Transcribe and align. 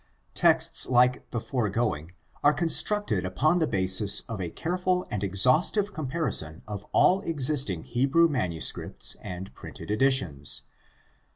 Texts 0.33 0.89
like 0.89 1.29
the 1.29 1.39
foregoing 1.39 2.13
are 2.43 2.53
constructed 2.55 3.23
upon 3.23 3.59
the 3.59 3.67
basis 3.67 4.21
of 4.21 4.41
a 4.41 4.49
careful 4.49 5.05
and 5.11 5.23
exhaustive 5.23 5.93
comparison 5.93 6.63
of 6.67 6.83
all 6.91 7.21
existing 7.21 7.83
Hebrew 7.83 8.27
manuscripts 8.27 9.15
and 9.21 9.53
printed 9.53 9.91
editions. 9.91 10.63